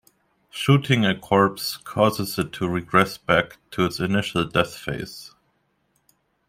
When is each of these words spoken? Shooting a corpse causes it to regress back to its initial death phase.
Shooting 0.49 1.05
a 1.05 1.15
corpse 1.15 1.77
causes 1.77 2.39
it 2.39 2.51
to 2.53 2.67
regress 2.67 3.19
back 3.19 3.59
to 3.69 3.85
its 3.85 3.99
initial 3.99 4.45
death 4.45 4.75
phase. 4.75 5.35